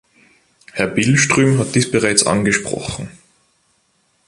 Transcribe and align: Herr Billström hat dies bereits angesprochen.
Herr 0.73 0.87
Billström 0.87 1.59
hat 1.59 1.75
dies 1.75 1.91
bereits 1.91 2.25
angesprochen. 2.25 3.09